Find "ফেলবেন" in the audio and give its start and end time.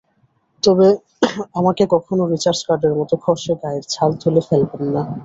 4.47-4.83